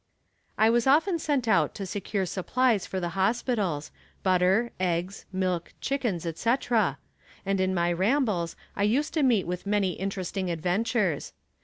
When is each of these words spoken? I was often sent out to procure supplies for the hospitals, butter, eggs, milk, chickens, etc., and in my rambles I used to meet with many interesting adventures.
I 0.57 0.71
was 0.71 0.87
often 0.87 1.19
sent 1.19 1.47
out 1.47 1.75
to 1.75 1.85
procure 1.85 2.25
supplies 2.25 2.87
for 2.87 2.99
the 2.99 3.09
hospitals, 3.09 3.91
butter, 4.23 4.71
eggs, 4.79 5.27
milk, 5.31 5.75
chickens, 5.79 6.25
etc., 6.25 6.97
and 7.45 7.61
in 7.61 7.75
my 7.75 7.93
rambles 7.93 8.55
I 8.75 8.81
used 8.81 9.13
to 9.13 9.21
meet 9.21 9.45
with 9.45 9.67
many 9.67 9.91
interesting 9.91 10.49
adventures. 10.49 11.33